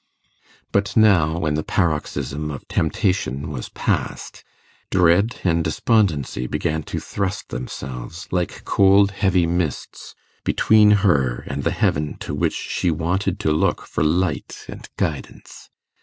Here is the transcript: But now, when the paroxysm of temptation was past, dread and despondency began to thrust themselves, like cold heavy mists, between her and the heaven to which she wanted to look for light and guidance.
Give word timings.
But 0.71 0.97
now, 0.97 1.37
when 1.37 1.53
the 1.53 1.63
paroxysm 1.63 2.49
of 2.49 2.67
temptation 2.67 3.51
was 3.51 3.69
past, 3.69 4.43
dread 4.89 5.35
and 5.43 5.63
despondency 5.63 6.47
began 6.47 6.81
to 6.89 6.99
thrust 6.99 7.49
themselves, 7.49 8.27
like 8.31 8.65
cold 8.65 9.11
heavy 9.11 9.45
mists, 9.45 10.15
between 10.43 10.89
her 11.05 11.43
and 11.45 11.63
the 11.63 11.69
heaven 11.69 12.17
to 12.21 12.33
which 12.33 12.55
she 12.55 12.89
wanted 12.89 13.39
to 13.41 13.51
look 13.51 13.85
for 13.85 14.03
light 14.03 14.65
and 14.67 14.89
guidance. 14.97 15.69